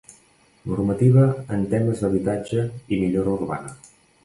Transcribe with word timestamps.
Normativa 0.71 1.25
en 1.59 1.67
temes 1.75 2.03
d'habitatge 2.05 2.65
i 2.97 3.01
millora 3.05 3.39
urbana. 3.39 3.79